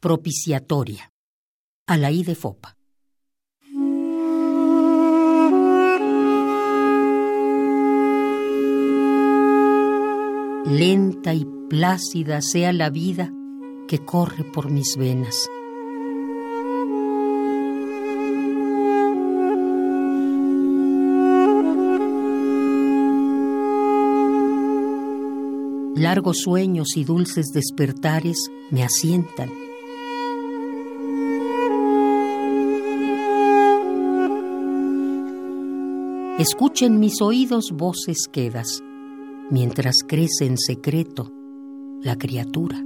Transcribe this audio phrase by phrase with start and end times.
[0.00, 1.12] Propiciatoria.
[1.88, 2.76] Alaí de Fopa.
[10.66, 13.32] Lenta y plácida sea la vida
[13.88, 15.48] que corre por mis venas.
[25.96, 29.67] Largos sueños y dulces despertares me asientan.
[36.38, 38.82] Escuchen mis oídos voces quedas,
[39.50, 41.32] mientras crece en secreto
[42.02, 42.82] la criatura.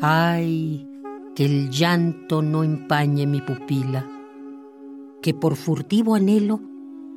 [0.00, 0.86] Ay,
[1.34, 4.06] que el llanto no empañe mi pupila
[5.26, 6.60] que por furtivo anhelo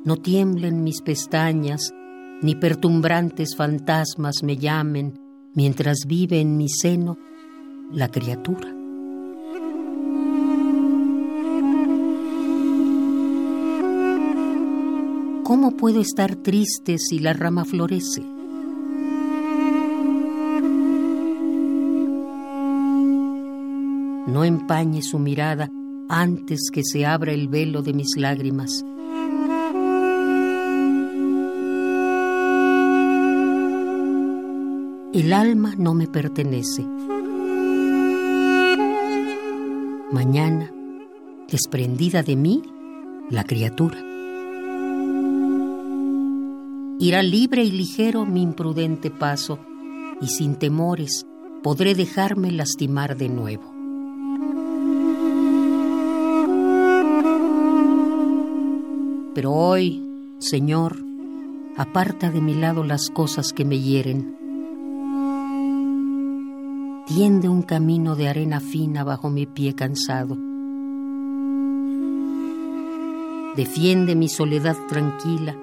[0.04, 1.94] no tiemblen mis pestañas,
[2.42, 5.14] ni pertumbrantes fantasmas me llamen
[5.54, 7.18] mientras vive en mi seno
[7.92, 8.79] la criatura.
[15.50, 18.22] ¿Cómo puedo estar triste si la rama florece?
[24.28, 25.68] No empañe su mirada
[26.08, 28.84] antes que se abra el velo de mis lágrimas.
[35.12, 36.86] El alma no me pertenece.
[40.12, 40.70] Mañana,
[41.50, 42.62] desprendida de mí,
[43.30, 43.98] la criatura.
[47.02, 49.58] Irá libre y ligero mi imprudente paso,
[50.20, 51.24] y sin temores
[51.62, 53.72] podré dejarme lastimar de nuevo.
[59.34, 60.02] Pero hoy,
[60.40, 60.98] Señor,
[61.78, 64.36] aparta de mi lado las cosas que me hieren.
[67.06, 70.36] Tiende un camino de arena fina bajo mi pie cansado.
[73.56, 75.56] Defiende mi soledad tranquila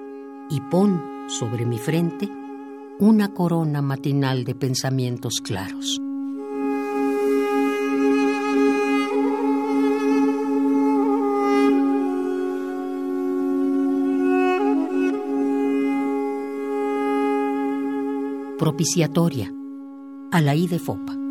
[0.50, 2.28] y pon sobre mi frente
[2.98, 6.00] una corona matinal de pensamientos claros.
[18.58, 19.54] propiciatoria,
[20.32, 21.27] Alaí de Fopa.